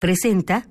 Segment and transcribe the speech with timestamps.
[0.00, 0.64] presenta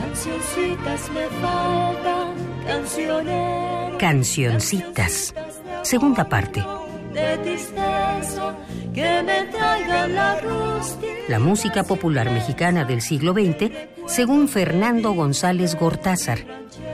[0.00, 2.34] Cancioncitas me faltan,
[2.66, 3.98] cancioneros.
[3.98, 5.34] Cancioncitas,
[5.82, 6.64] segunda parte.
[7.12, 8.56] De tristeza
[8.94, 11.12] que me traigan la rústica.
[11.28, 13.70] La música popular mexicana del siglo XX,
[14.06, 16.38] según Fernando González Gortázar.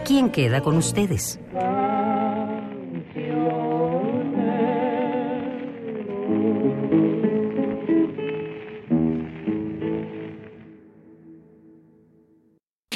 [0.04, 1.38] ¿Quién queda con ustedes?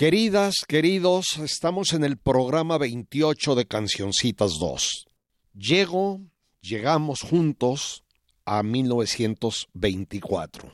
[0.02, 5.06] Queridas, queridos, estamos en el programa 28 de Cancioncitas 2.
[5.54, 6.20] Llego,
[6.60, 8.02] llegamos juntos
[8.44, 10.72] a 1924,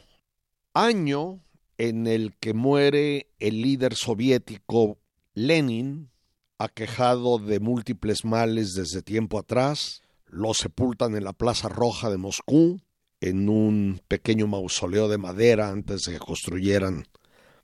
[0.72, 1.40] año
[1.76, 4.96] en el que muere el líder soviético
[5.34, 6.08] Lenin,
[6.56, 12.80] aquejado de múltiples males desde tiempo atrás, lo sepultan en la Plaza Roja de Moscú,
[13.20, 17.04] en un pequeño mausoleo de madera antes de que construyeran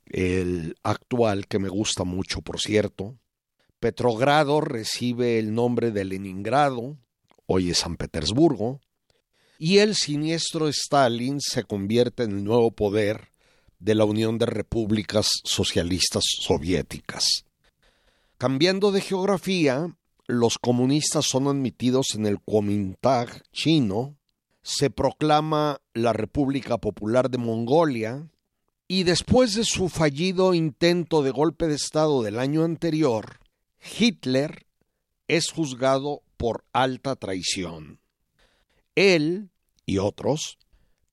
[0.05, 3.17] el actual, que me gusta mucho, por cierto.
[3.79, 6.97] Petrogrado recibe el nombre de Leningrado,
[7.45, 8.79] hoy es San Petersburgo,
[9.57, 13.29] y el siniestro Stalin se convierte en el nuevo poder
[13.79, 17.45] de la Unión de Repúblicas Socialistas Soviéticas.
[18.37, 19.95] Cambiando de geografía,
[20.27, 24.17] los comunistas son admitidos en el Kuomintang chino,
[24.61, 28.27] se proclama la República Popular de Mongolia,
[28.87, 33.39] y después de su fallido intento de golpe de Estado del año anterior,
[33.99, 34.67] Hitler
[35.27, 37.99] es juzgado por alta traición.
[38.93, 39.49] Él
[39.85, 40.57] y otros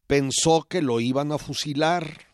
[0.07, 2.27] pensó que lo iban a fusilar,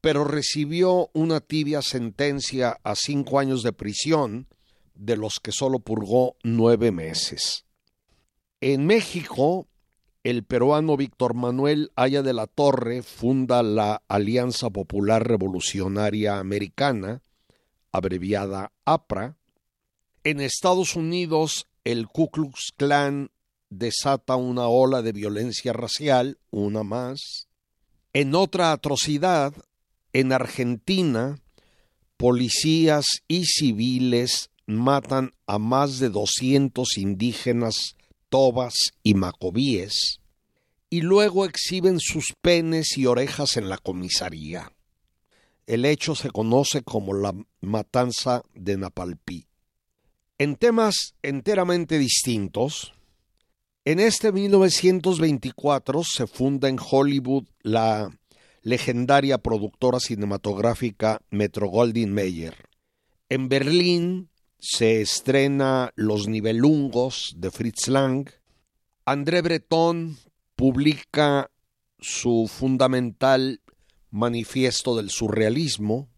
[0.00, 4.48] pero recibió una tibia sentencia a cinco años de prisión,
[4.94, 7.64] de los que solo purgó nueve meses.
[8.60, 9.68] En México,
[10.26, 17.22] el peruano Víctor Manuel Aya de la Torre funda la Alianza Popular Revolucionaria Americana,
[17.92, 19.36] abreviada APRA.
[20.24, 23.30] En Estados Unidos, el Ku Klux Klan
[23.70, 27.46] desata una ola de violencia racial, una más.
[28.12, 29.54] En otra atrocidad,
[30.12, 31.38] en Argentina,
[32.16, 37.94] policías y civiles matan a más de 200 indígenas
[38.36, 40.20] tobas y macobíes,
[40.90, 44.70] y luego exhiben sus penes y orejas en la comisaría.
[45.66, 49.46] El hecho se conoce como la matanza de Napalpí.
[50.36, 52.92] En temas enteramente distintos,
[53.86, 58.10] en este 1924 se funda en Hollywood la
[58.60, 62.68] legendaria productora cinematográfica Metro Goldwyn Mayer.
[63.30, 64.28] En Berlín
[64.68, 68.28] se estrena Los Nivelungos de Fritz Lang.
[69.04, 70.16] André Breton
[70.56, 71.52] publica
[72.00, 73.60] su fundamental
[74.10, 76.08] Manifiesto del Surrealismo.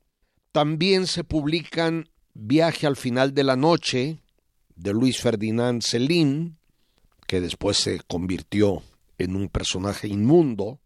[0.51, 4.23] También se publican Viaje al final de la noche
[4.77, 6.57] de Luis Ferdinand Celine,
[7.27, 8.83] que después se convirtió
[9.19, 10.81] en un personaje inmundo.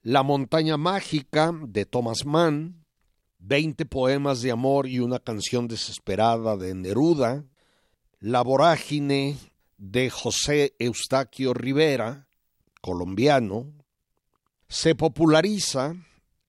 [0.00, 2.85] La montaña mágica de Thomas Mann,
[3.38, 7.44] Veinte poemas de amor y una canción desesperada de Neruda,
[8.18, 9.36] La vorágine
[9.78, 12.26] de José Eustaquio Rivera,
[12.80, 13.72] colombiano,
[14.68, 15.94] se populariza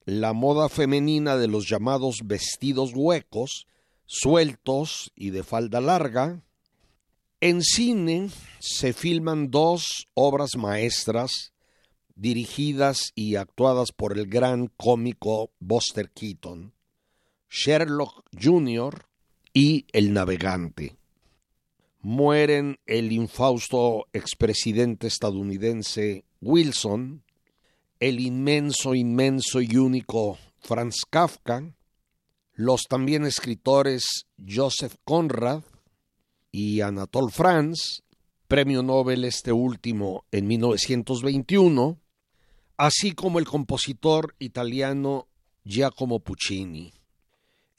[0.04, 3.66] la moda femenina de los llamados vestidos huecos,
[4.06, 6.42] sueltos y de falda larga.
[7.40, 11.52] En cine se filman dos obras maestras
[12.16, 16.72] dirigidas y actuadas por el gran cómico Buster Keaton,
[17.50, 19.06] Sherlock Jr.
[19.52, 20.96] y El Navegante.
[22.00, 27.24] Mueren el infausto expresidente estadounidense Wilson,
[28.00, 31.74] el inmenso, inmenso y único Franz Kafka,
[32.52, 35.62] los también escritores Joseph Conrad
[36.52, 38.02] y Anatole France,
[38.46, 41.98] premio Nobel este último en 1921,
[42.76, 45.28] así como el compositor italiano
[45.64, 46.97] Giacomo Puccini.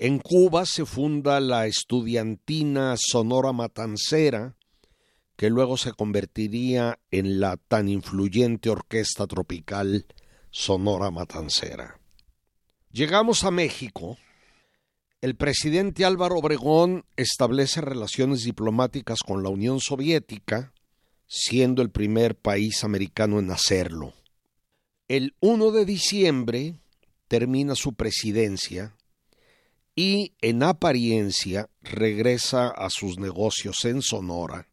[0.02, 4.56] En Cuba se funda la estudiantina Sonora Matancera,
[5.36, 10.06] que luego se convertiría en la tan influyente orquesta tropical
[10.52, 12.00] Sonora Matancera.
[12.94, 14.18] Llegamos a México.
[15.20, 20.72] El presidente Álvaro Obregón establece relaciones diplomáticas con la Unión Soviética,
[21.28, 24.14] siendo el primer país americano en hacerlo.
[25.10, 26.80] El 1 de diciembre
[27.28, 28.96] termina su presidencia
[30.00, 34.70] y en apariencia regresa a sus negocios en Sonora,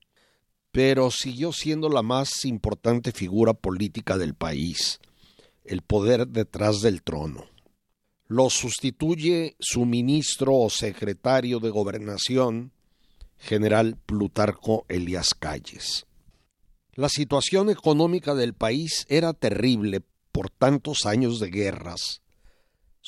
[0.71, 5.01] pero siguió siendo la más importante figura política del país,
[5.65, 7.45] el poder detrás del trono.
[8.29, 12.71] lo sustituye su ministro o secretario de gobernación,
[13.37, 16.07] general Plutarco Elías Calles.
[16.95, 22.23] La situación económica del país era terrible por tantos años de guerras,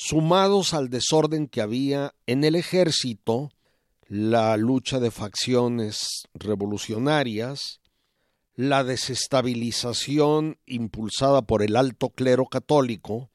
[0.01, 3.51] sumados al desorden que había en el ejército,
[4.07, 7.81] la lucha de facciones revolucionarias,
[8.55, 13.29] la desestabilización impulsada por el alto clero católico,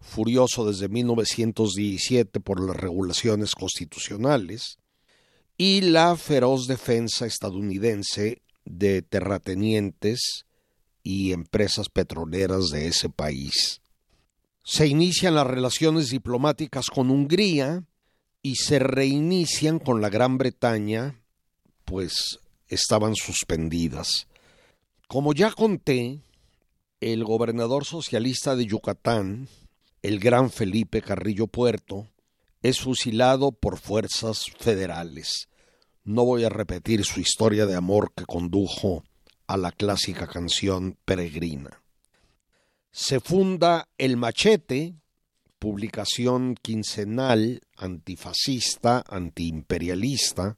[0.00, 4.78] furioso desde 1917 por las regulaciones constitucionales,
[5.58, 10.46] y la feroz defensa estadounidense de terratenientes
[11.02, 13.80] y empresas petroleras de ese país.
[14.66, 17.84] Se inician las relaciones diplomáticas con Hungría
[18.40, 21.20] y se reinician con la Gran Bretaña,
[21.84, 24.26] pues estaban suspendidas.
[25.06, 26.20] Como ya conté,
[27.00, 29.48] el gobernador socialista de Yucatán,
[30.00, 32.08] el gran Felipe Carrillo Puerto,
[32.62, 35.50] es fusilado por fuerzas federales.
[36.04, 39.04] No voy a repetir su historia de amor que condujo
[39.46, 41.83] a la clásica canción Peregrina.
[42.96, 44.94] Se funda El Machete,
[45.58, 50.56] publicación quincenal antifascista, antiimperialista,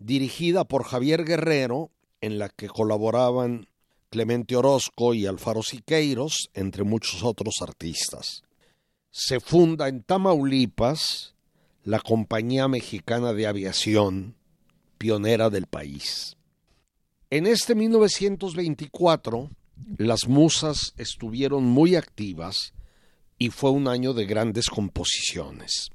[0.00, 3.68] dirigida por Javier Guerrero, en la que colaboraban
[4.10, 8.42] Clemente Orozco y Alfaro Siqueiros, entre muchos otros artistas.
[9.12, 11.36] Se funda en Tamaulipas
[11.84, 14.34] la Compañía Mexicana de Aviación,
[14.98, 16.36] pionera del país.
[17.30, 19.50] En este 1924,
[19.96, 22.72] las musas estuvieron muy activas
[23.38, 25.90] y fue un año de grandes composiciones.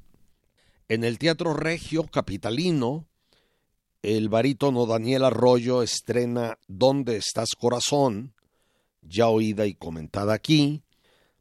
[0.88, 3.08] En el Teatro Regio Capitalino,
[4.02, 8.36] el barítono Daniel Arroyo estrena ¿Dónde estás corazón?
[9.08, 10.84] ya oída y comentada aquí,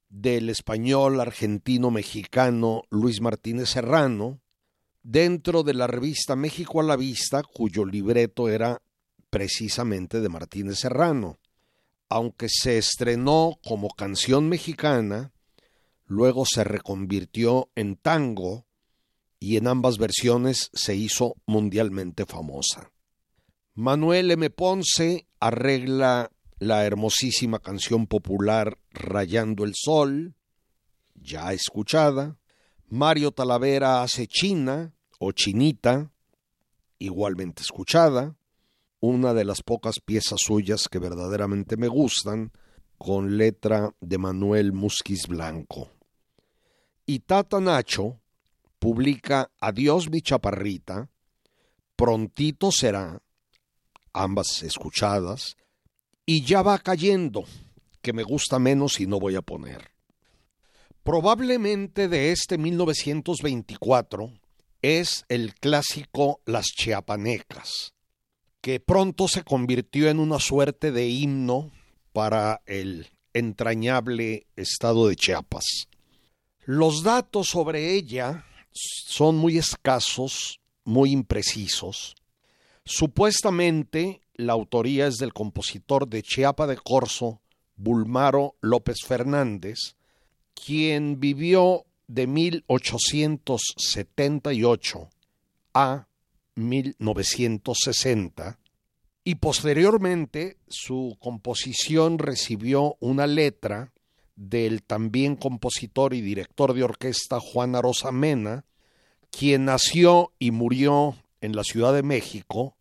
[0.09, 4.41] del español argentino mexicano Luis Martínez Serrano,
[5.03, 8.81] dentro de la revista México a la Vista, cuyo libreto era
[9.31, 11.39] precisamente de Martínez Serrano.
[12.09, 15.33] Aunque se estrenó como canción mexicana,
[16.07, 18.67] luego se reconvirtió en tango
[19.39, 22.91] y en ambas versiones se hizo mundialmente famosa.
[23.75, 24.51] Manuel M.
[24.51, 30.35] Ponce arregla la hermosísima canción popular Rayando el Sol,
[31.15, 32.39] ya escuchada.
[32.89, 36.13] Mario Talavera hace China o Chinita,
[36.99, 38.37] igualmente escuchada,
[39.07, 42.53] una de las pocas piezas suyas que verdaderamente me gustan,
[42.97, 45.91] con letra de Manuel Musquiz Blanco.
[47.05, 48.19] Y Tata Nacho
[48.79, 51.11] publica Adiós mi chaparrita,
[51.97, 53.21] prontito será,
[54.15, 55.59] ambas escuchadas,
[56.25, 57.45] y ya va cayendo,
[58.01, 59.91] que me gusta menos y no voy a poner.
[61.03, 64.33] Probablemente de este 1924
[64.81, 67.94] es el clásico Las Chiapanecas,
[68.65, 71.71] que pronto se convirtió en una suerte de himno
[72.15, 75.91] para el entrañable estado de Chiapas.
[76.65, 82.15] Los datos sobre ella son muy escasos, muy imprecisos.
[82.87, 87.43] Supuestamente la autoría es del compositor de Chiapa de Corzo,
[87.77, 89.97] Bulmaro López Fernández,
[90.55, 95.11] quien vivió de 1878
[95.75, 96.07] a
[96.55, 98.59] 1960
[99.25, 103.95] y posteriormente su composición recibió una letra
[104.37, 108.67] del también compositor y director de orquesta Juan Arosa Mena,
[109.31, 112.77] quien nació y murió en la Ciudad de México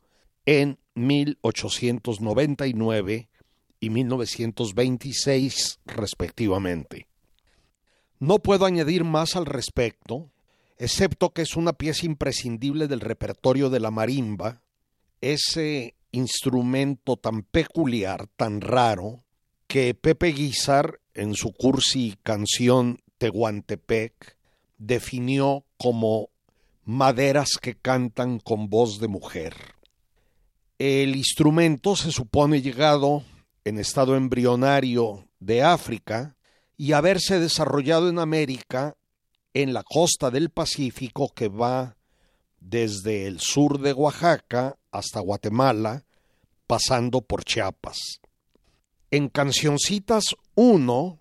[0.46, 3.30] en 1899
[3.80, 7.08] y 1926 respectivamente.
[8.20, 10.32] No puedo añadir más al respecto,
[10.84, 14.62] excepto que es una pieza imprescindible del repertorio de la marimba,
[15.22, 19.24] ese instrumento tan peculiar, tan raro,
[19.68, 24.36] que Pepe Guizar en su cursi canción Tehuantepec
[24.78, 26.28] definió como
[26.84, 29.56] maderas que cantan con voz de mujer.
[30.80, 33.24] El instrumento se supone llegado
[33.64, 36.36] en estado embrionario de África
[36.76, 38.98] y haberse desarrollado en América
[39.54, 41.96] en la costa del Pacífico que va
[42.60, 46.06] desde el sur de Oaxaca hasta Guatemala,
[46.66, 48.22] pasando por Chiapas.
[49.12, 50.24] En Cancioncitas
[50.56, 51.20] 1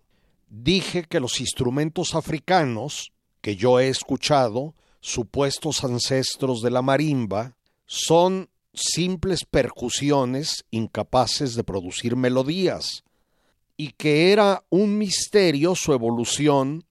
[0.49, 8.49] dije que los instrumentos africanos que yo he escuchado, supuestos ancestros de la marimba, son
[8.73, 13.05] simples percusiones incapaces de producir melodías,
[13.77, 16.85] y que era un misterio su evolución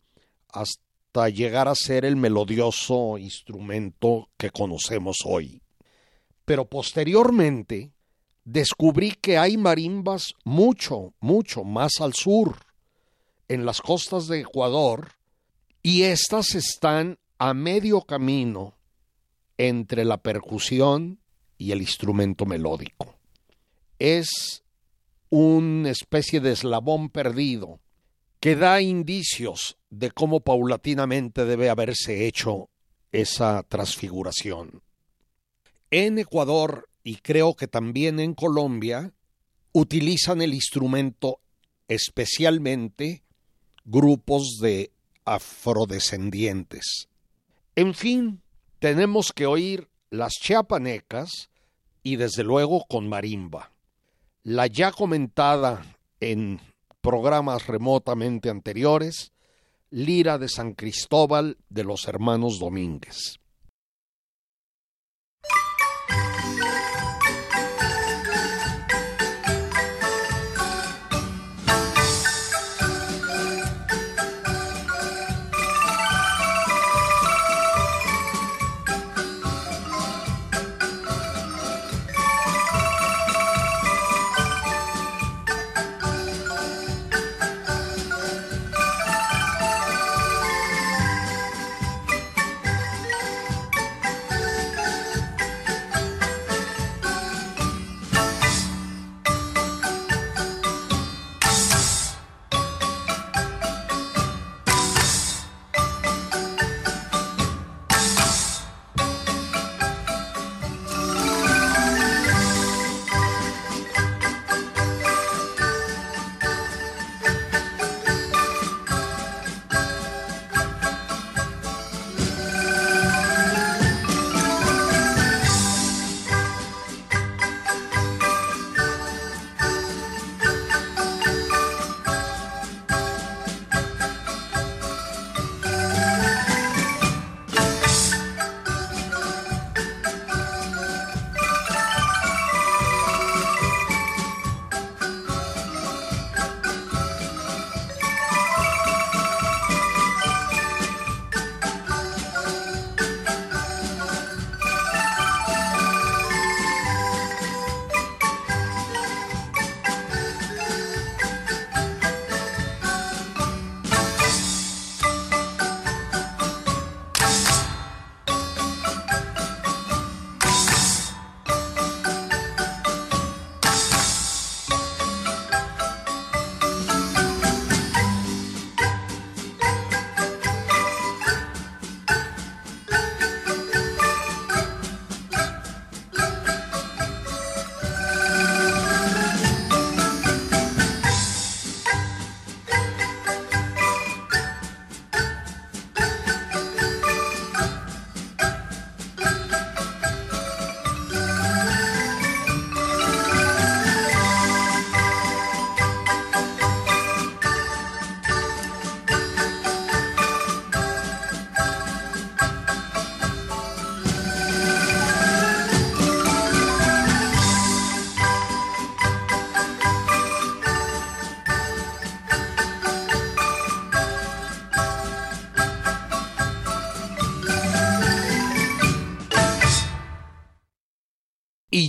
[0.50, 0.91] hasta
[1.30, 5.62] llegar a ser el melodioso instrumento que conocemos hoy.
[6.46, 7.92] Pero posteriormente
[8.44, 12.58] descubrí que hay marimbas mucho, mucho más al sur,
[13.48, 15.14] en las costas de Ecuador,
[15.84, 18.78] y estas están a medio camino
[19.58, 21.20] entre la percusión
[21.58, 23.16] y el instrumento melódico.
[24.00, 24.64] Es
[25.30, 27.80] una especie de eslabón perdido
[28.42, 32.70] que da indicios de cómo paulatinamente debe haberse hecho
[33.12, 34.82] esa transfiguración.
[35.92, 39.14] En Ecuador y creo que también en Colombia
[39.74, 41.40] utilizan el instrumento
[41.88, 43.24] especialmente
[43.86, 44.92] grupos de
[45.24, 47.10] afrodescendientes.
[47.76, 48.42] En fin,
[48.80, 51.52] tenemos que oír las chiapanecas
[52.02, 53.72] y desde luego con marimba.
[54.42, 55.86] La ya comentada
[56.20, 56.60] en
[57.02, 59.32] programas remotamente anteriores,
[59.90, 63.40] Lira de San Cristóbal de los Hermanos Domínguez.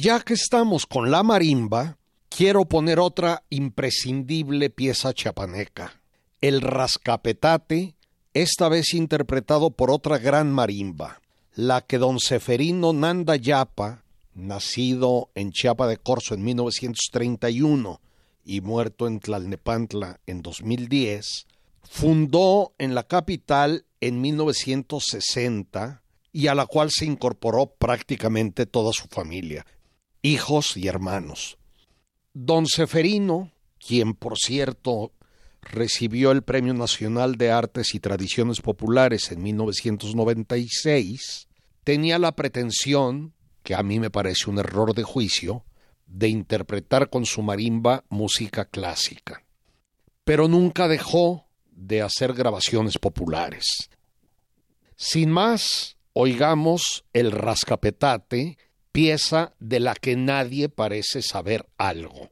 [0.02, 1.97] Ya que estamos con la marimba,
[2.28, 6.02] quiero poner otra imprescindible pieza chapaneca,
[6.40, 7.94] el rascapetate,
[8.35, 11.21] esta vez interpretado por otra gran marimba,
[11.54, 14.02] la que don Seferino Nanda Yapa,
[14.35, 18.00] nacido en Chiapa de Corzo en 1931
[18.44, 21.47] y muerto en Tlalnepantla en 2010,
[21.85, 29.06] fundó en la capital en 1960 y a la cual se incorporó prácticamente toda su
[29.06, 29.64] familia,
[30.23, 31.59] hijos y hermanos.
[32.33, 35.12] Don Seferino, quien por cierto
[35.61, 41.49] recibió el Premio Nacional de Artes y Tradiciones Populares en 1996,
[41.85, 45.64] tenía la pretensión, que a mí me parece un error de juicio,
[46.07, 49.45] de interpretar con su marimba música clásica.
[50.25, 53.91] Pero nunca dejó de hacer grabaciones populares.
[54.97, 58.59] Sin más, oigamos el rascapetate,
[58.93, 62.31] pieza de la que nadie parece saber algo.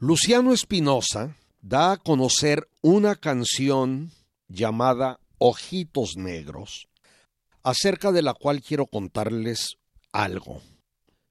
[0.00, 4.10] Luciano Espinosa da a conocer una canción
[4.48, 6.88] llamada Ojitos Negros,
[7.62, 9.76] acerca de la cual quiero contarles
[10.10, 10.60] algo.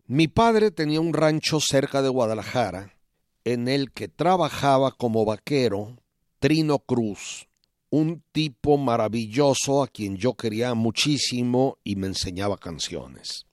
[0.08, 2.96] Mi padre tenía un rancho cerca de Guadalajara,
[3.44, 5.98] en el que trabajaba como vaquero
[6.40, 7.50] Trino Cruz,
[7.90, 13.46] un tipo maravilloso a quien yo quería muchísimo y me enseñaba canciones.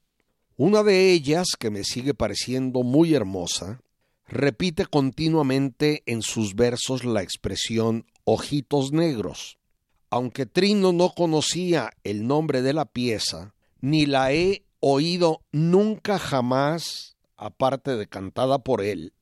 [0.57, 3.81] Una de ellas, que me sigue pareciendo muy hermosa,
[4.31, 9.59] repite continuamente en sus versos la expresión ojitos negros.
[10.09, 17.17] Aunque Trino no conocía el nombre de la pieza, ni la he oído nunca jamás,
[17.37, 19.13] aparte de cantada por él,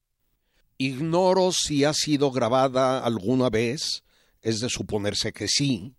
[0.77, 4.05] ignoro si ha sido grabada alguna vez,
[4.43, 5.95] es de suponerse que sí.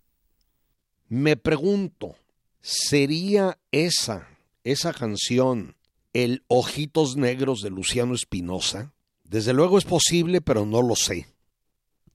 [1.08, 2.14] Me pregunto,
[2.60, 4.28] ¿sería esa,
[4.62, 5.76] esa canción,
[6.12, 8.92] el Ojitos Negros de Luciano Espinosa?
[9.30, 11.28] Desde luego es posible, pero no lo sé.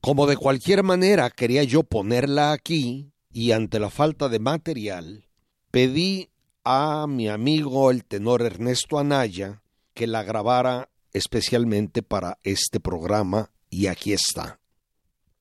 [0.02, 5.26] Como de cualquier manera quería yo ponerla aquí, y ante la falta de material,
[5.72, 6.30] pedí
[6.66, 9.62] a mi amigo el tenor Ernesto Anaya
[9.94, 14.60] que la grabara especialmente para este programa, y aquí está.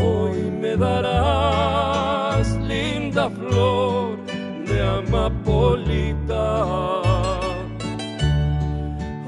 [0.00, 4.18] Hoy me darás linda flor
[4.66, 6.64] de amapolita.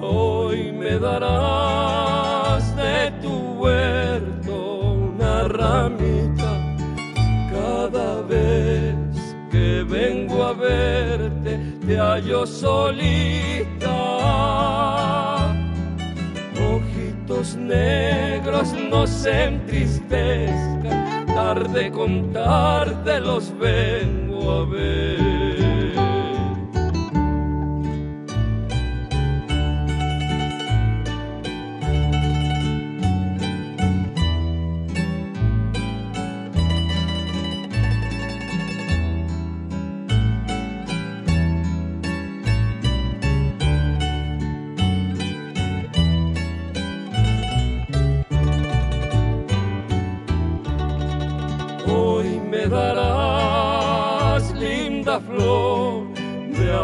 [0.01, 6.51] Hoy me darás de tu huerto una ramita
[7.53, 8.97] cada vez
[9.51, 13.88] que vengo a verte te hallo solita.
[16.70, 25.28] Ojitos negros no se entristezcan, tarde con tarde los vengo a ver.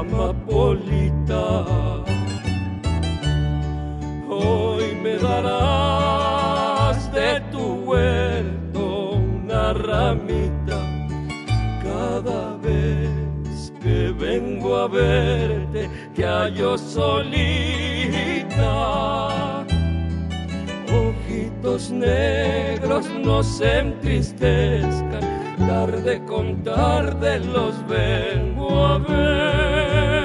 [0.00, 1.64] Amapolita.
[4.28, 10.80] Hoy me darás de tu huerto una ramita
[11.82, 17.14] cada vez que vengo a verte que hallo solita.
[20.88, 25.33] Ojitos negros no se entristezcan
[25.66, 30.24] tarde con tarde los vengo a ver.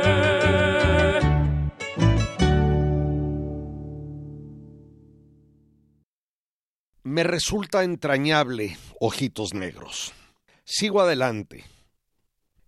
[7.03, 10.13] Me resulta entrañable, ojitos negros.
[10.63, 11.65] Sigo adelante.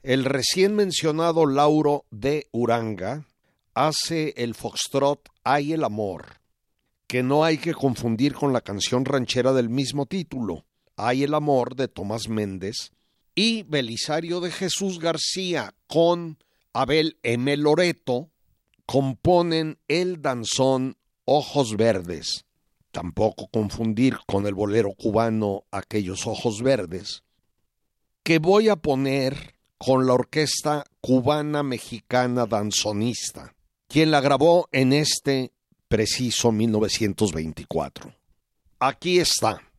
[0.03, 3.25] El recién mencionado Lauro de Uranga
[3.75, 6.39] hace el foxtrot Hay el amor,
[7.07, 10.65] que no hay que confundir con la canción ranchera del mismo título
[11.03, 12.91] hay el amor de Tomás Méndez
[13.33, 16.37] y Belisario de Jesús García con
[16.73, 17.57] Abel M.
[17.57, 18.29] Loreto
[18.85, 22.45] componen el danzón Ojos Verdes.
[22.91, 27.23] Tampoco confundir con el bolero cubano Aquellos Ojos Verdes,
[28.21, 33.55] que voy a poner con la orquesta cubana mexicana danzonista,
[33.87, 35.51] quien la grabó en este
[35.87, 38.13] preciso 1924.
[38.77, 39.70] Aquí está.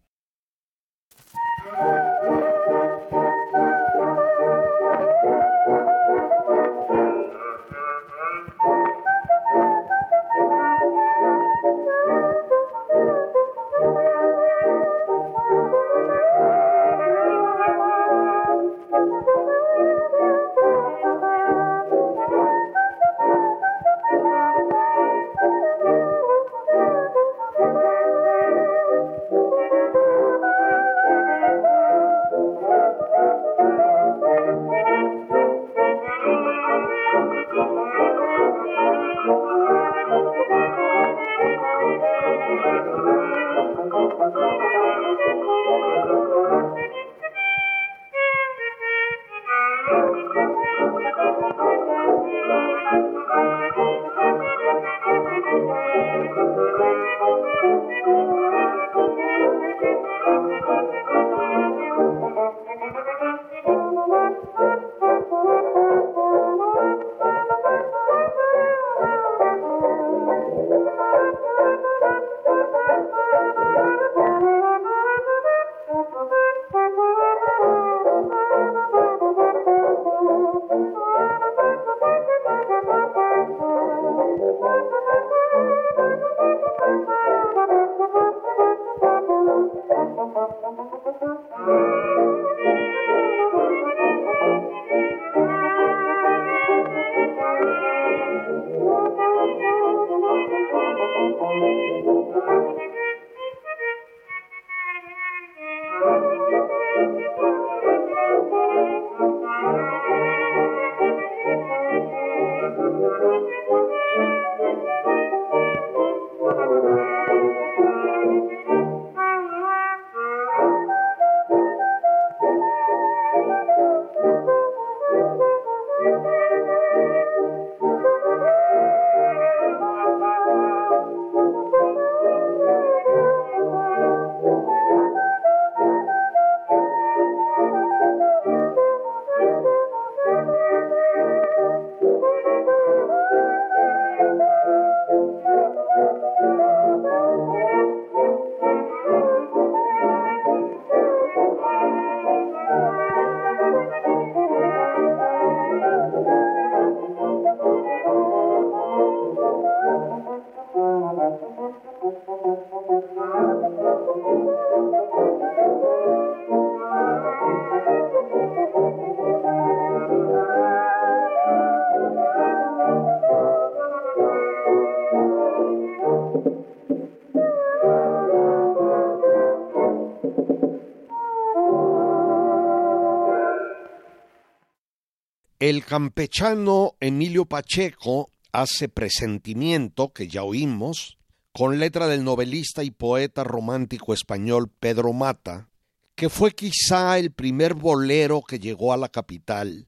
[185.92, 191.18] Campechano Emilio Pacheco hace presentimiento, que ya oímos,
[191.52, 195.68] con letra del novelista y poeta romántico español Pedro Mata,
[196.14, 199.86] que fue quizá el primer bolero que llegó a la capital,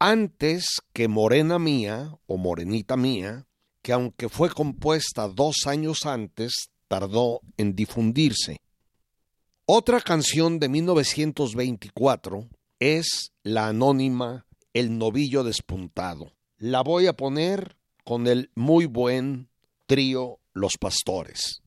[0.00, 3.46] antes que Morena Mía o Morenita Mía,
[3.82, 8.56] que aunque fue compuesta dos años antes, tardó en difundirse.
[9.64, 12.48] Otra canción de 1924
[12.80, 14.42] es la anónima
[14.76, 16.34] El novillo despuntado.
[16.58, 19.48] La voy a poner con el muy buen
[19.86, 21.62] trío Los Pastores.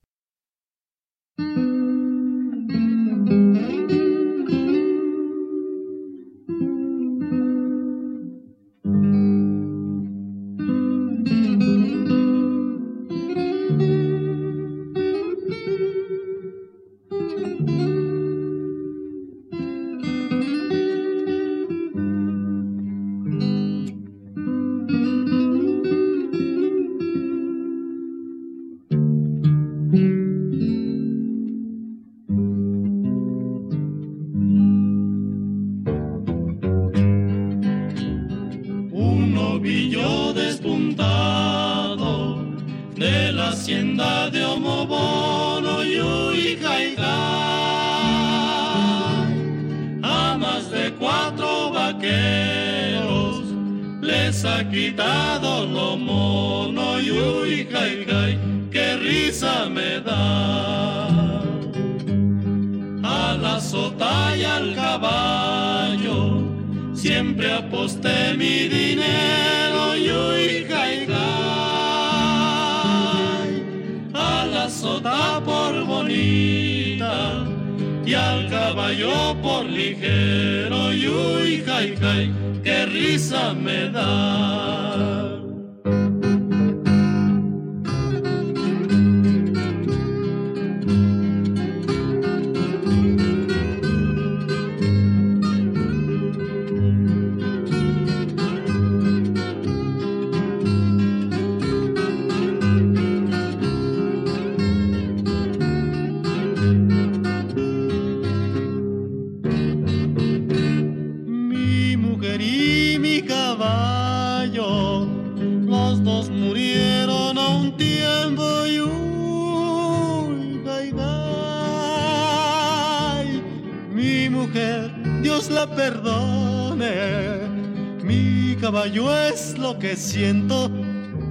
[129.80, 130.70] Que siento.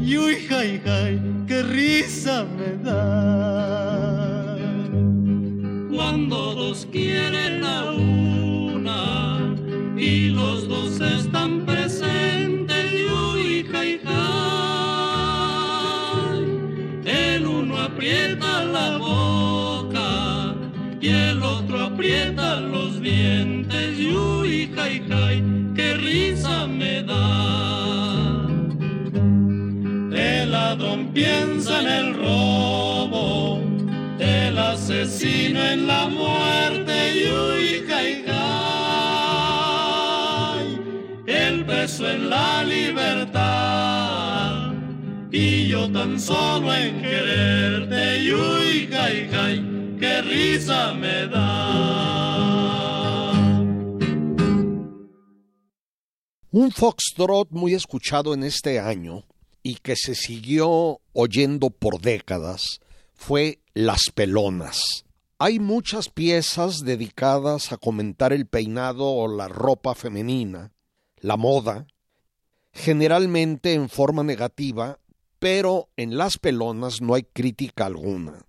[0.01, 4.57] Y uy, jai, jai, qué risa me da.
[5.94, 9.55] Cuando dos quieren a una
[9.96, 14.18] y los dos están presentes, y uy, jai, jai.
[17.05, 20.55] El uno aprieta la boca
[21.01, 22.78] y el otro aprieta los
[30.79, 33.61] ladrón piensa en el robo,
[34.19, 37.85] el asesino en la muerte y uy,
[41.27, 44.73] el beso en la libertad
[45.31, 48.88] y yo tan solo en quererte y uy,
[49.99, 51.75] qué risa me da.
[56.51, 59.25] Un foxtrot muy escuchado en este año
[59.62, 62.81] y que se siguió oyendo por décadas
[63.14, 65.05] fue Las Pelonas.
[65.38, 70.73] Hay muchas piezas dedicadas a comentar el peinado o la ropa femenina,
[71.21, 71.87] la moda,
[72.73, 74.99] generalmente en forma negativa,
[75.38, 78.44] pero en Las Pelonas no hay crítica alguna.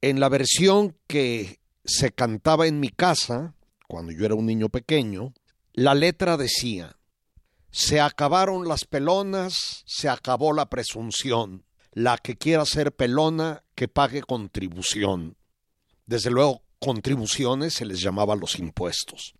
[0.00, 3.54] En la versión que se cantaba en mi casa,
[3.86, 5.32] cuando yo era un niño pequeño,
[5.72, 6.97] la letra decía
[7.78, 11.64] se acabaron las pelonas, se acabó la presunción.
[11.92, 15.36] La que quiera ser pelona, que pague contribución.
[16.04, 19.32] Desde luego, contribuciones se les llamaba los impuestos.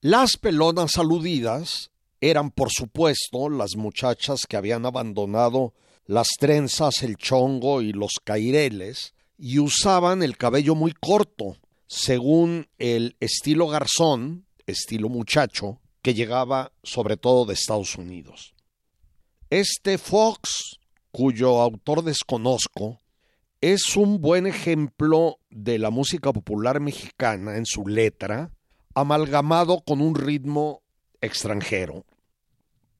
[0.00, 5.74] Las pelonas aludidas eran, por supuesto, las muchachas que habían abandonado
[6.06, 11.56] las trenzas, el chongo y los caireles y usaban el cabello muy corto,
[11.88, 18.54] según el estilo garzón, estilo muchacho, que llegaba sobre todo de Estados Unidos.
[19.48, 20.78] Este Fox,
[21.10, 23.00] cuyo autor desconozco,
[23.62, 28.50] es un buen ejemplo de la música popular mexicana en su letra,
[28.94, 30.82] amalgamado con un ritmo
[31.22, 32.04] extranjero.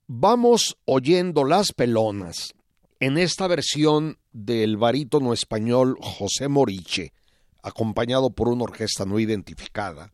[0.07, 2.55] Vamos oyendo Las Pelonas
[2.99, 7.13] en esta versión del barítono español José Moriche,
[7.61, 10.11] acompañado por una orquesta no identificada,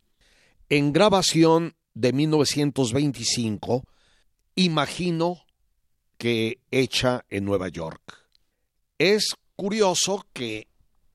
[0.67, 3.83] en grabación de 1925,
[4.55, 5.45] imagino
[6.17, 8.27] que hecha en Nueva York.
[8.97, 10.67] Es curioso que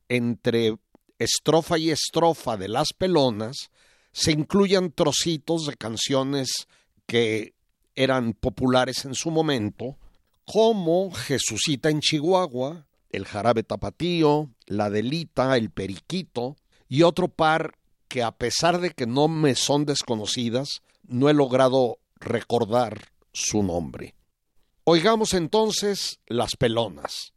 [0.08, 0.76] entre
[1.18, 3.70] estrofa y estrofa de Las Pelonas
[4.12, 6.66] se incluyan trocitos de canciones
[7.06, 7.54] que
[7.94, 9.96] eran populares en su momento,
[10.44, 16.56] como Jesucita en Chihuahua, El Jarabe Tapatío, La Delita, El Periquito
[16.88, 21.98] y otro par que a pesar de que no me son desconocidas, no he logrado
[22.16, 24.14] recordar su nombre.
[24.84, 27.32] Oigamos entonces Las Pelonas.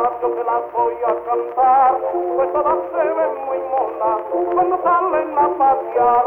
[0.00, 1.98] Yo te las voy a cantar,
[2.36, 4.20] pues todas se ven muy monas
[4.54, 6.24] cuando salen a pasear.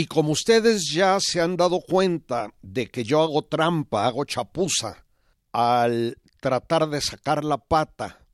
[0.00, 5.04] Y como ustedes ya se han dado cuenta de que yo hago trampa, hago chapuza,
[5.52, 8.24] al tratar de sacar la pata,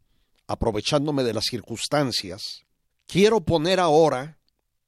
[0.47, 2.61] aprovechándome de las circunstancias,
[3.09, 4.39] quiero poner ahora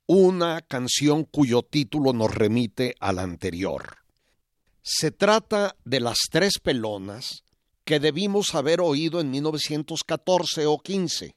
[0.06, 3.96] una canción cuyo título nos remite al anterior.
[4.80, 7.42] Se trata de Las Tres Pelonas,
[7.84, 11.34] que debimos haber oído en 1914 o 15,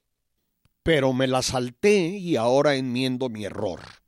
[0.84, 4.01] pero me la salté y ahora enmiendo mi error.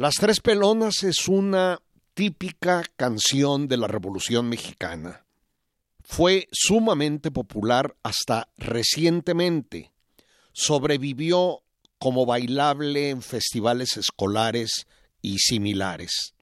[0.00, 1.78] Las Tres Pelonas es una
[2.14, 5.26] típica canción de la Revolución Mexicana.
[6.02, 9.92] Fue sumamente popular hasta recientemente.
[10.52, 11.60] Sobrevivió
[11.98, 14.86] como bailable en festivales escolares
[15.20, 16.32] y similares.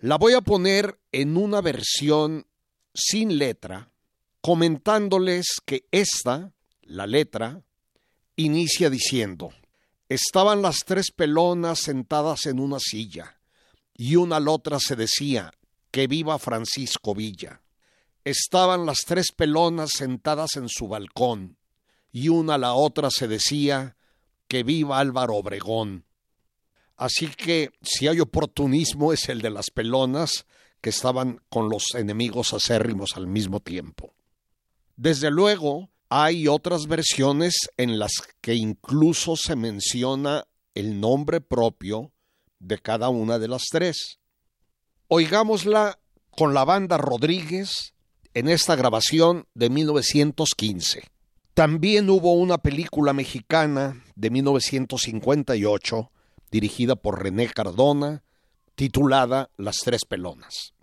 [0.00, 2.46] La voy a poner en una versión
[2.92, 3.90] sin letra,
[4.42, 7.62] comentándoles que esta, la letra,
[8.36, 9.54] inicia diciendo
[10.10, 13.38] Estaban las tres pelonas sentadas en una silla,
[13.94, 15.52] y una al otra se decía,
[15.92, 17.62] que viva Francisco Villa.
[18.24, 21.58] Estaban las tres pelonas sentadas en su balcón,
[22.10, 23.96] y una a la otra se decía,
[24.48, 26.04] que viva Álvaro Obregón.
[26.96, 30.44] Así que si hay oportunismo es el de las pelonas
[30.80, 34.12] que estaban con los enemigos acérrimos al mismo tiempo.
[34.96, 40.44] Desde luego, hay otras versiones en las que incluso se menciona
[40.74, 42.12] el nombre propio
[42.58, 44.18] de cada una de las tres.
[45.06, 46.00] Oigámosla
[46.30, 47.94] con la banda Rodríguez
[48.34, 51.04] en esta grabación de 1915.
[51.54, 56.10] También hubo una película mexicana de 1958
[56.50, 58.24] dirigida por René Cardona
[58.74, 60.74] titulada Las Tres Pelonas.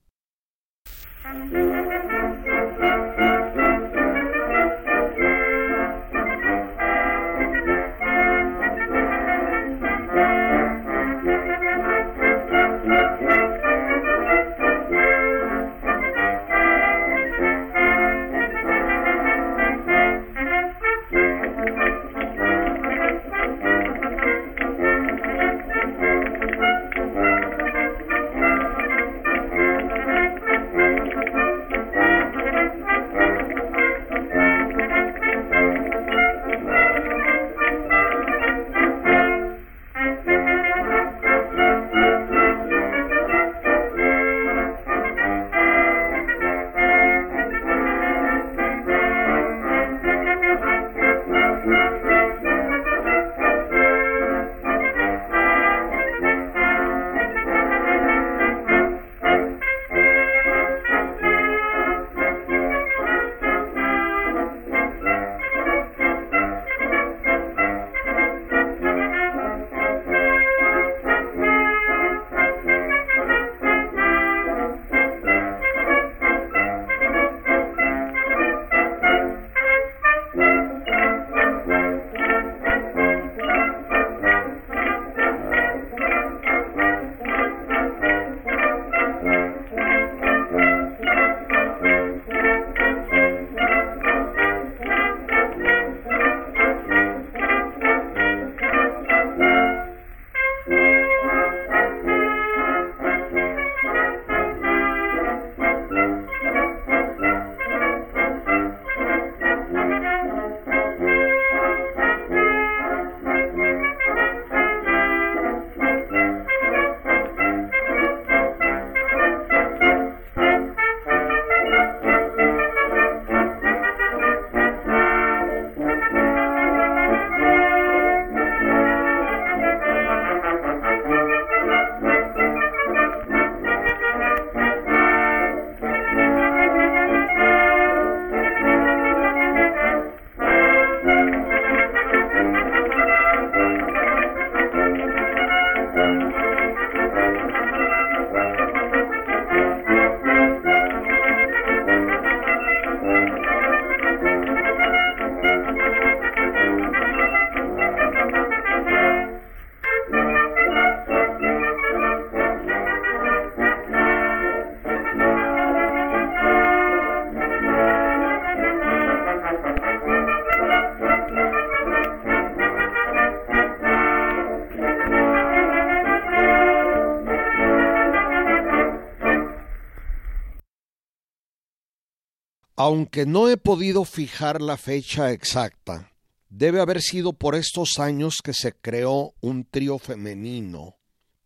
[182.87, 186.13] Aunque no he podido fijar la fecha exacta,
[186.47, 190.95] debe haber sido por estos años que se creó un trío femenino,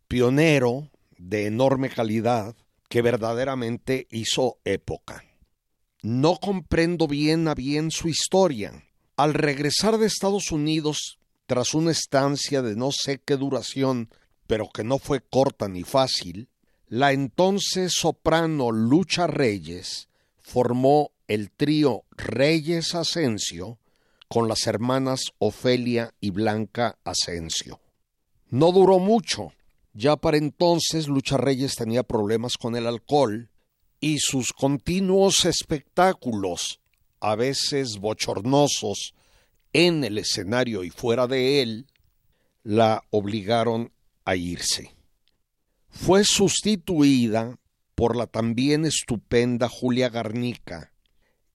[0.07, 2.55] pionero, de enorme calidad,
[2.87, 5.23] que verdaderamente hizo época.
[6.03, 8.83] No comprendo bien a bien su historia.
[9.17, 11.17] Al regresar de Estados Unidos,
[11.47, 14.11] tras una estancia de no sé qué duración,
[14.45, 16.49] pero que no fue corta ni fácil,
[16.85, 23.79] la entonces soprano Lucha Reyes formó el trío Reyes Asensio
[24.27, 27.79] con las hermanas Ofelia y Blanca Asensio.
[28.49, 29.53] No duró mucho.
[29.93, 33.49] Ya para entonces Lucha Reyes tenía problemas con el alcohol
[34.01, 36.81] y sus continuos espectáculos,
[37.21, 39.13] a veces bochornosos,
[39.71, 41.87] en el escenario y fuera de él,
[42.61, 43.93] la obligaron
[44.25, 44.93] a irse.
[45.87, 47.57] Fue sustituida
[47.95, 50.90] por la también estupenda Julia Garnica,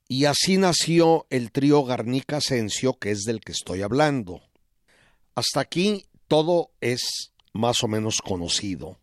[0.08, 4.42] y así nació el trío Garnica Asensio, que es del que estoy hablando.
[5.34, 8.98] Hasta aquí todo es más o menos conocido.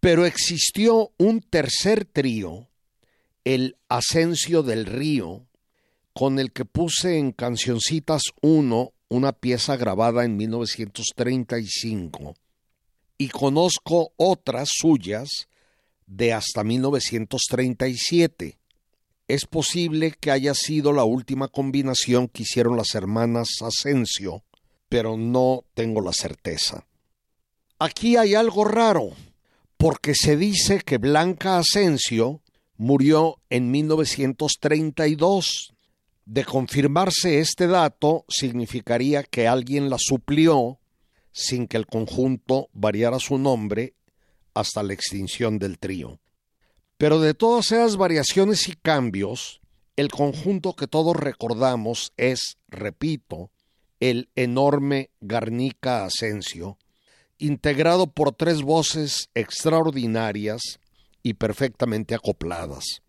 [0.00, 2.68] Pero existió un tercer trío,
[3.44, 5.46] el Asensio del Río,
[6.12, 12.34] con el que puse en Cancioncitas 1 una pieza grabada en 1935,
[13.18, 15.48] y conozco otras suyas
[16.06, 18.58] de hasta 1937.
[19.28, 24.44] Es posible que haya sido la última combinación que hicieron las hermanas Asensio,
[24.88, 26.86] pero no tengo la certeza.
[27.78, 29.10] Aquí hay algo raro,
[29.76, 32.40] porque se dice que Blanca Asensio
[32.76, 35.72] murió en 1932.
[36.24, 40.78] De confirmarse este dato, significaría que alguien la suplió
[41.32, 43.94] sin que el conjunto variara su nombre
[44.54, 46.18] hasta la extinción del trío.
[46.98, 49.60] Pero de todas esas variaciones y cambios,
[49.96, 53.50] el conjunto que todos recordamos es, repito,
[54.00, 56.78] el enorme Garnica Asensio,
[57.38, 60.60] integrado por tres voces extraordinarias
[61.22, 63.02] y perfectamente acopladas.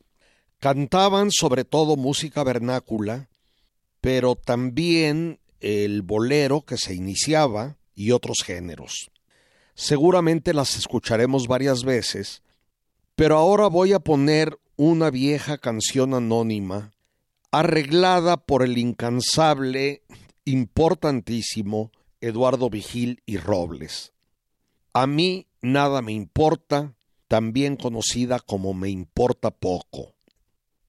[0.59, 3.29] Cantaban sobre todo música vernácula,
[4.01, 9.11] pero también el bolero que se iniciaba y otros géneros.
[9.75, 12.41] Seguramente las escucharemos varias veces,
[13.17, 16.93] pero ahora voy a poner una vieja canción anónima
[17.51, 20.03] arreglada por el incansable,
[20.45, 21.91] importantísimo
[22.21, 24.13] Eduardo Vigil y Robles.
[24.93, 26.93] A mí nada me importa,
[27.27, 30.13] también conocida como Me importa poco.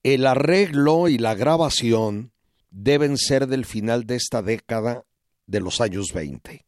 [0.02, 2.32] El arreglo y la grabación
[2.70, 5.06] deben ser del final de esta década
[5.46, 6.67] de los años 20.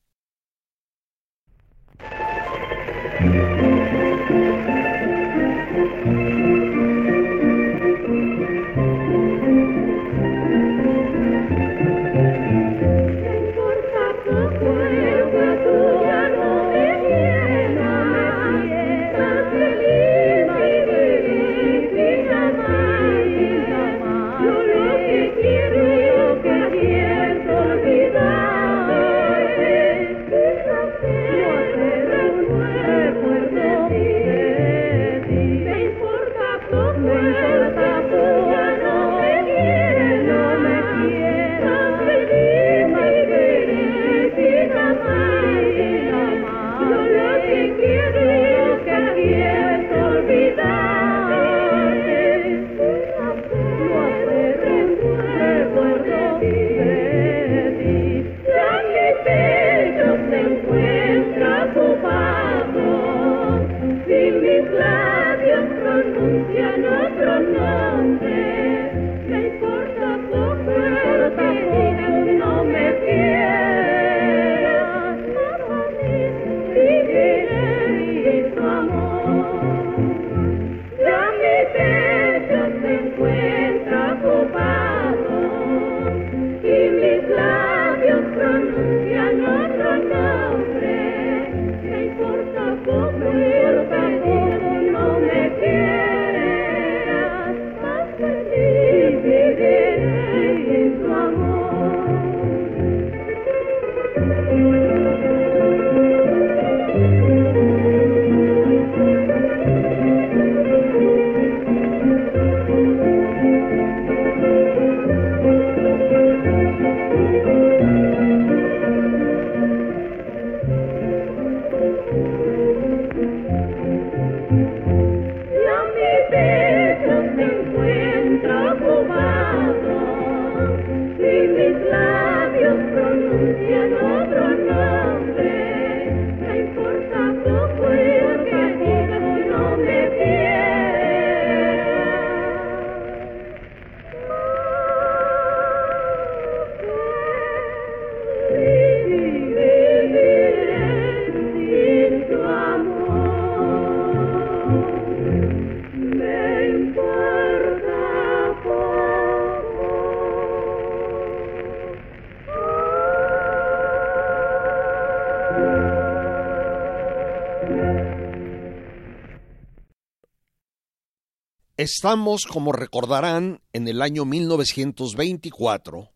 [171.81, 176.11] Estamos, como recordarán, en el año 1924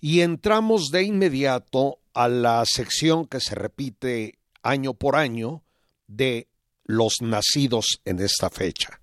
[0.00, 5.64] y entramos de inmediato a la sección que se repite año por año
[6.06, 6.46] de
[6.84, 9.00] los nacidos en esta fecha.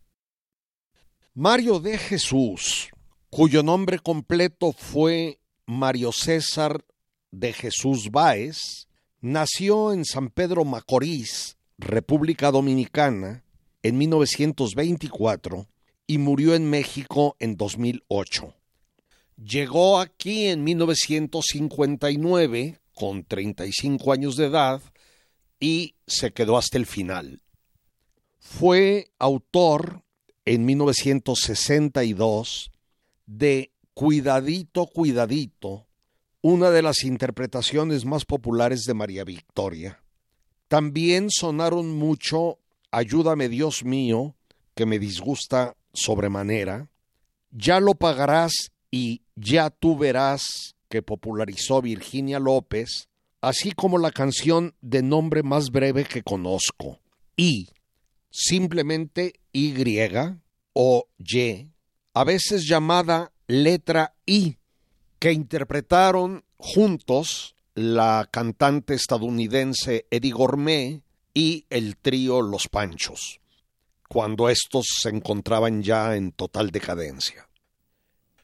[1.34, 2.92] Mario de Jesús,
[3.30, 6.86] cuyo nombre completo fue Mario César
[7.32, 8.88] de Jesús Báez,
[9.20, 13.44] nació en San Pedro Macorís, República Dominicana,
[13.84, 15.68] en 1924
[16.08, 18.54] y murió en México en 2008.
[19.44, 24.82] Llegó aquí en 1959 con 35 años de edad
[25.60, 27.42] y se quedó hasta el final.
[28.40, 30.06] Fue autor
[30.46, 32.72] en 1962
[33.26, 35.88] de Cuidadito, Cuidadito,
[36.42, 40.02] una de las interpretaciones más populares de María Victoria.
[40.68, 42.60] También sonaron mucho
[42.92, 44.36] Ayúdame Dios mío,
[44.74, 46.90] que me disgusta sobremanera,
[47.52, 53.10] Ya lo pagarás y Ya tú verás, que popularizó Virginia López,
[53.42, 57.00] así como la canción de nombre más breve que conozco,
[57.36, 57.70] Y,
[58.30, 59.74] simplemente Y
[60.74, 61.72] o Y,
[62.14, 64.58] a veces llamada letra I,
[65.20, 71.02] que interpretaron juntos la cantante estadounidense Eddie Gourmet
[71.34, 73.42] y el trío Los Panchos,
[74.08, 77.48] cuando estos se encontraban ya en total decadencia.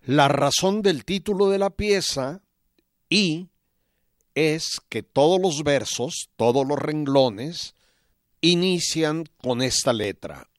[0.03, 2.41] La razón del título de la pieza,
[3.09, 3.49] y,
[4.34, 7.76] es que todos los versos, todos los renglones,
[8.41, 10.49] inician con esta letra.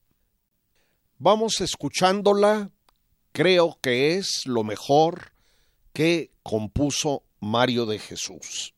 [1.19, 2.71] Vamos escuchándola,
[3.33, 5.33] creo que es lo mejor
[5.93, 8.75] que compuso Mario de Jesús.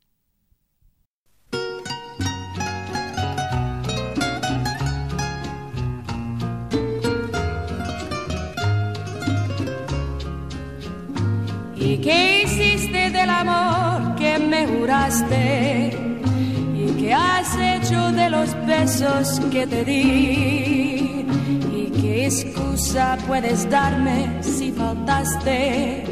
[11.85, 15.91] ¿Y qué hiciste del amor que me juraste?
[16.75, 21.27] ¿Y qué has hecho de los besos que te di?
[21.77, 26.05] ¿Y qué excusa puedes darme si faltaste?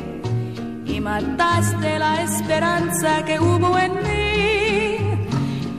[0.85, 4.99] Y mataste la esperanza que hubo en mí.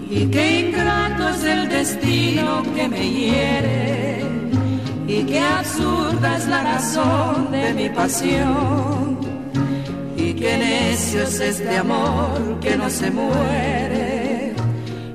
[0.09, 4.25] Y qué ingrato es el destino que me hiere.
[5.07, 9.32] Y qué absurda es la razón de mi pasión
[10.43, 14.53] qué necio es este amor que no se muere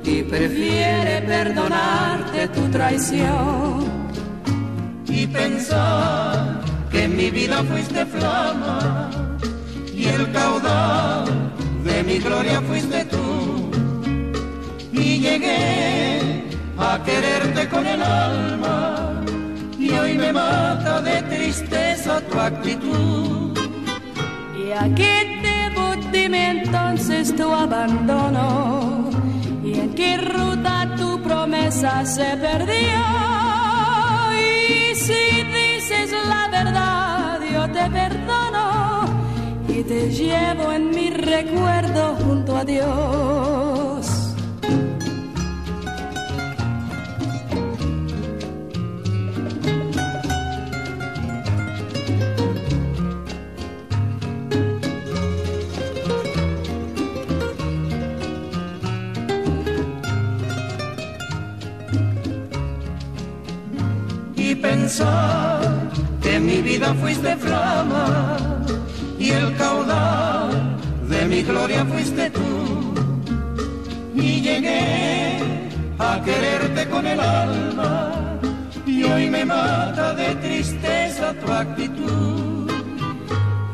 [0.03, 3.87] y prefiere perdonarte tu traición.
[5.07, 9.11] Y pensar que en mi vida fuiste flama
[9.95, 11.26] y el caudal
[11.85, 13.70] de mi gloria fuiste tú.
[14.93, 16.45] Y llegué
[16.79, 19.22] a quererte con el alma
[19.79, 23.38] y hoy me mata de tristeza tu actitud
[24.68, 29.08] ¿Y a qué debo dime entonces tu abandono?
[29.64, 33.00] ¿Y en qué ruta tu promesa se perdió?
[34.36, 39.06] Y si dices la verdad, yo te perdono
[39.68, 43.97] y te llevo en mi recuerdo junto a Dios.
[67.09, 68.36] Fuiste flama
[69.18, 70.76] y el caudal
[71.09, 72.50] de mi gloria fuiste tú
[74.14, 75.38] y llegué
[75.98, 78.12] a quererte con el alma
[78.84, 82.70] y hoy me mata de tristeza tu actitud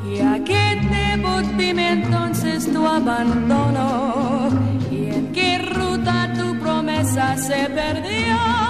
[0.09, 0.65] ¿Y a qué
[0.97, 4.49] debo dime entonces tu abandono?
[4.93, 8.64] ¿Y en qué ruta tu promesa se perdió?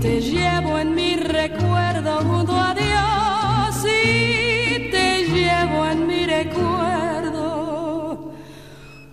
[0.00, 3.84] Te llevo en mi recuerdo junto a Dios.
[4.04, 8.30] Y te llevo en mi recuerdo.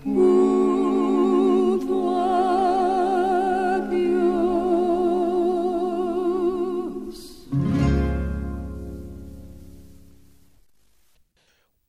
[0.04, 4.68] junto a Dios.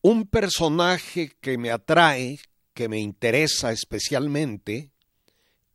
[0.02, 2.40] Un personaje que me atrae,
[2.74, 4.92] que me interesa especialmente,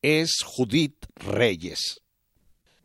[0.03, 2.04] es Judith Reyes,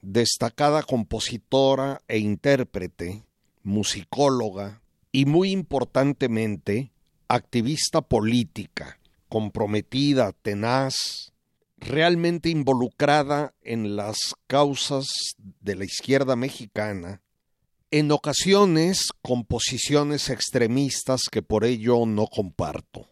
[0.01, 3.23] destacada compositora e intérprete,
[3.63, 4.81] musicóloga
[5.11, 6.91] y muy importantemente
[7.27, 11.31] activista política, comprometida, tenaz,
[11.77, 15.05] realmente involucrada en las causas
[15.37, 17.21] de la izquierda mexicana
[17.91, 23.07] en ocasiones con posiciones extremistas que por ello no comparto.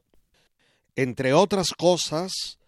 [0.95, 2.59] Entre otras cosas,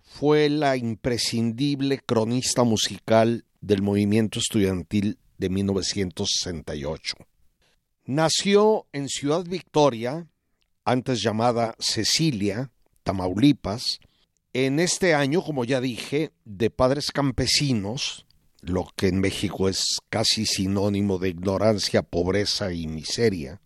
[0.00, 7.16] fue la imprescindible cronista musical del movimiento estudiantil de 1968.
[8.04, 10.26] Nació en Ciudad Victoria,
[10.84, 12.70] antes llamada Cecilia,
[13.02, 14.00] Tamaulipas,
[14.52, 18.26] en este año, como ya dije, de padres campesinos,
[18.60, 23.60] lo que en México es casi sinónimo de ignorancia, pobreza y miseria.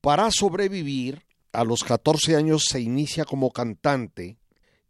[0.00, 4.38] Para sobrevivir, a los 14 años se inicia como cantante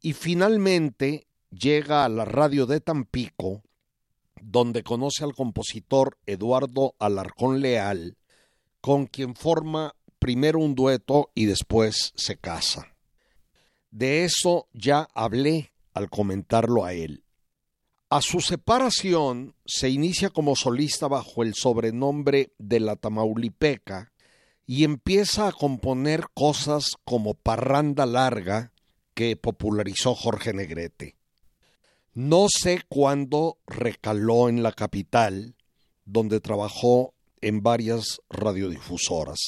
[0.01, 3.63] y finalmente llega a la radio de Tampico,
[4.43, 8.17] donde conoce al compositor Eduardo Alarcón Leal,
[8.81, 12.97] con quien forma primero un dueto y después se casa.
[13.91, 17.25] De eso ya hablé al comentarlo a él.
[18.11, 24.13] A su separación se inicia como solista bajo el sobrenombre de la Tamaulipeca
[24.67, 28.73] y empieza a componer cosas como Parranda Larga
[29.15, 31.17] que popularizó Jorge Negrete.
[32.15, 35.57] No sé cuándo recaló en la capital,
[36.05, 39.39] donde trabajó en varias radiodifusoras.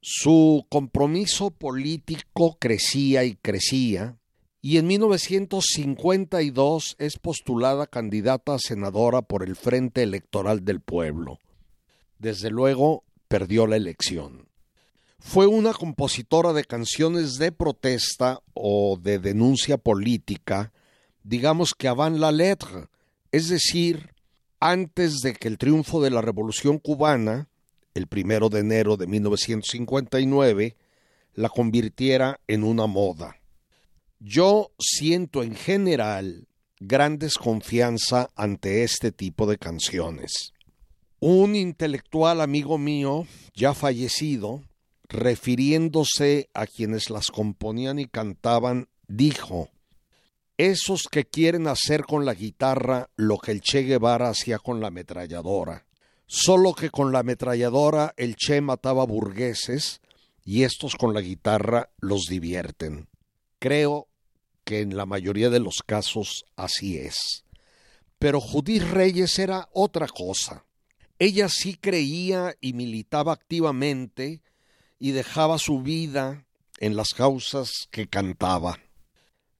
[0.00, 4.16] Su compromiso político crecía y crecía,
[4.62, 11.40] y en 1952 es postulada candidata a senadora por el Frente Electoral del Pueblo.
[12.18, 14.46] Desde luego, perdió la elección.
[15.18, 20.72] Fue una compositora de canciones de protesta o de denuncia política,
[21.26, 22.86] digamos que avant la lettre,
[23.32, 24.14] es decir,
[24.60, 27.48] antes de que el triunfo de la Revolución cubana,
[27.94, 30.76] el primero de enero de 1959,
[31.34, 33.36] la convirtiera en una moda.
[34.20, 36.46] Yo siento en general
[36.78, 40.52] gran desconfianza ante este tipo de canciones.
[41.18, 44.62] Un intelectual amigo mío, ya fallecido,
[45.08, 49.70] refiriéndose a quienes las componían y cantaban, dijo
[50.58, 54.88] esos que quieren hacer con la guitarra lo que el Che Guevara hacía con la
[54.88, 55.86] ametralladora.
[56.26, 60.00] Solo que con la ametralladora el Che mataba burgueses
[60.44, 63.08] y estos con la guitarra los divierten.
[63.58, 64.08] Creo
[64.64, 67.44] que en la mayoría de los casos así es.
[68.18, 70.64] Pero Judith Reyes era otra cosa.
[71.18, 74.42] Ella sí creía y militaba activamente
[74.98, 76.46] y dejaba su vida
[76.78, 78.78] en las causas que cantaba.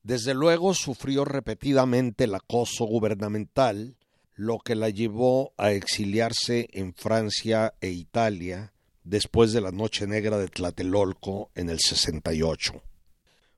[0.07, 3.97] Desde luego sufrió repetidamente el acoso gubernamental,
[4.37, 10.39] lo que la llevó a exiliarse en Francia e Italia después de la Noche Negra
[10.39, 12.81] de Tlatelolco en el 68.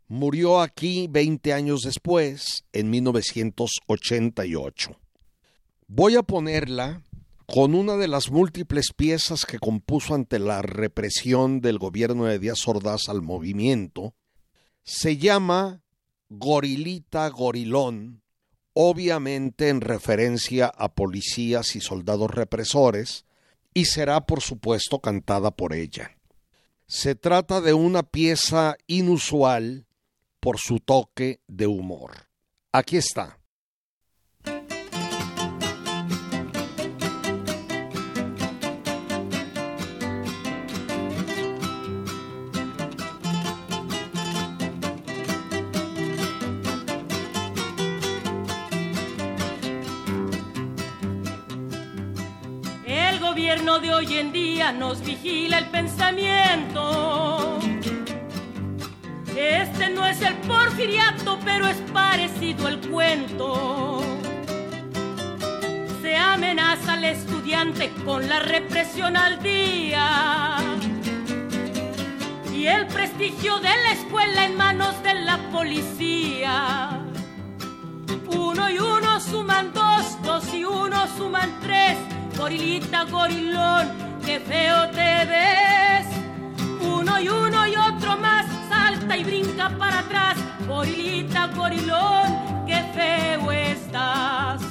[0.07, 4.93] Murió aquí 20 años después, en 1988.
[5.87, 7.03] Voy a ponerla
[7.45, 12.67] con una de las múltiples piezas que compuso ante la represión del gobierno de Díaz
[12.67, 14.15] Ordaz al movimiento.
[14.83, 15.83] Se llama
[16.31, 18.23] Gorilita Gorilón,
[18.75, 23.25] obviamente en referencia a policías y soldados represores,
[23.75, 26.17] y será por supuesto cantada por ella.
[26.87, 29.87] Se trata de una pieza inusual
[30.41, 32.29] por su toque de humor.
[32.73, 33.38] Aquí está.
[53.39, 57.61] De hoy en día nos vigila el pensamiento.
[59.37, 64.03] Este no es el porfiriato, pero es parecido el cuento.
[66.03, 70.57] Se amenaza al estudiante con la represión al día.
[72.53, 77.01] Y el prestigio de la escuela en manos de la policía.
[78.37, 81.97] Uno y uno suman dos, dos y uno suman tres
[82.39, 83.89] gorilita, gorilón,
[84.25, 86.07] qué feo te ves.
[86.81, 93.51] Uno y uno y otro más, salta y brinca para atrás, gorilita, gorilón, qué feo
[93.51, 94.68] estás.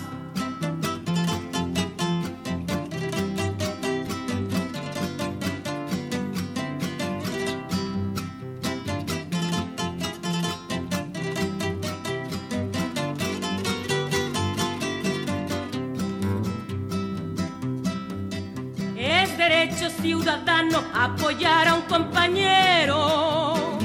[20.28, 23.78] Ciudadano apoyar a un compañero.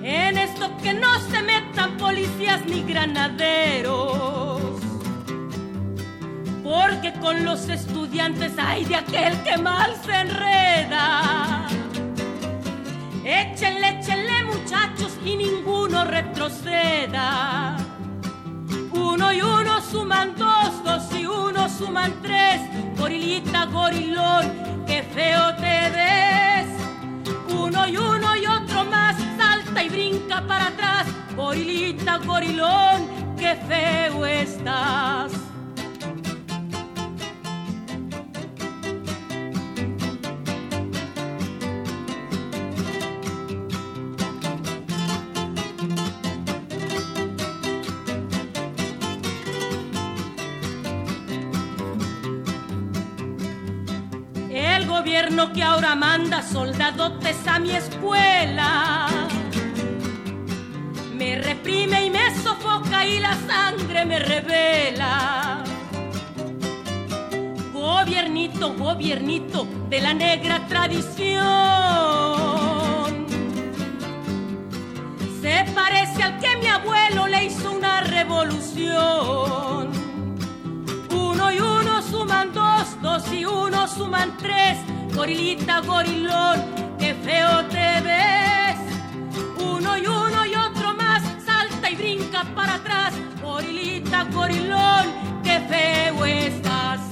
[0.00, 4.60] En esto que no se metan policías ni granaderos.
[6.62, 11.66] Porque con los estudiantes hay de aquel que mal se enreda.
[13.24, 17.76] Échenle, échenle muchachos y ninguno retroceda.
[18.92, 22.69] Uno y uno suman dos, dos y uno suman tres
[23.00, 26.68] gorilita, gorilón, qué feo te ves.
[27.48, 34.26] Uno y uno y otro más, salta y brinca para atrás, gorilita, gorilón, qué feo
[34.26, 35.49] estás.
[55.00, 59.06] Gobierno que ahora manda soldadotes a mi escuela.
[61.14, 65.64] Me reprime y me sofoca y la sangre me revela.
[67.72, 71.40] Gobiernito, gobiernito de la negra tradición.
[75.40, 79.88] Se parece al que mi abuelo le hizo una revolución.
[81.10, 84.39] Uno y uno suman dos, dos y uno suman.
[85.20, 88.78] Gorilita, gorilón, qué feo te ves.
[89.62, 93.12] Uno y uno y otro más, salta y brinca para atrás.
[93.42, 97.02] Gorilita, gorilón, qué feo estás.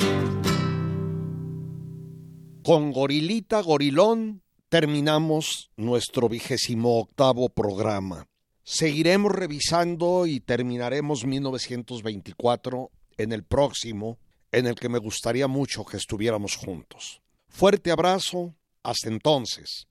[2.65, 4.41] Con Gorilita Gorilón
[4.71, 8.27] terminamos nuestro vigésimo octavo programa.
[8.65, 14.19] Seguiremos revisando y terminaremos 1924 en el próximo,
[14.51, 17.21] en el que me gustaría mucho que estuviéramos juntos.
[17.59, 18.55] Fuerte abrazo,
[18.85, 19.89] hasta entonces.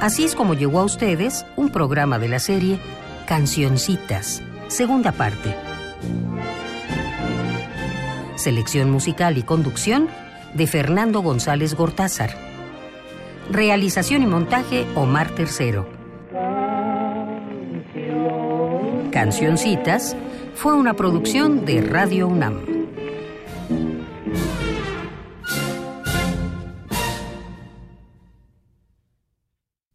[0.00, 2.78] Así es como llegó a ustedes un programa de la serie
[3.26, 5.54] Cancioncitas, segunda parte.
[8.36, 10.08] Selección musical y conducción
[10.54, 12.34] de Fernando González Gortázar.
[13.50, 15.86] Realización y montaje Omar Tercero.
[19.10, 20.16] Cancioncitas
[20.54, 22.71] fue una producción de Radio UNAM.